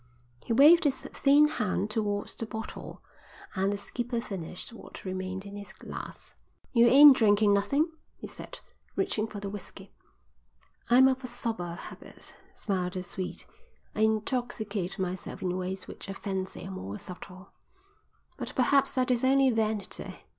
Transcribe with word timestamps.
He 0.43 0.51
waved 0.51 0.85
his 0.85 0.99
thin 1.01 1.47
hand 1.47 1.91
towards 1.91 2.33
the 2.33 2.47
bottle, 2.47 3.03
and 3.53 3.71
the 3.71 3.77
skipper 3.77 4.19
finished 4.19 4.73
what 4.73 5.05
remained 5.05 5.45
in 5.45 5.55
his 5.55 5.73
glass. 5.73 6.33
"You 6.73 6.87
ain't 6.87 7.15
drinking 7.15 7.53
nothin," 7.53 7.87
he 8.17 8.25
said, 8.25 8.61
reaching 8.95 9.27
for 9.27 9.39
the 9.39 9.47
whisky. 9.47 9.93
"I 10.89 10.97
am 10.97 11.07
of 11.07 11.23
a 11.23 11.27
sober 11.27 11.75
habit," 11.75 12.33
smiled 12.55 12.93
the 12.93 13.03
Swede. 13.03 13.43
"I 13.93 14.01
intoxicate 14.01 14.97
myself 14.97 15.43
in 15.43 15.55
ways 15.55 15.87
which 15.87 16.09
I 16.09 16.13
fancy 16.13 16.65
are 16.65 16.71
more 16.71 16.97
subtle. 16.97 17.51
But 18.39 18.53
perhaps 18.55 18.95
that 18.95 19.11
is 19.11 19.23
only 19.23 19.51
vanity. 19.51 20.21